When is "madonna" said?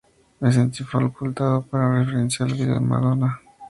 2.79-3.39